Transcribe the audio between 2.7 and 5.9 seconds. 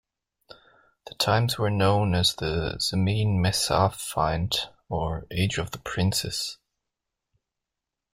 Zemene Mesafint or "Age of the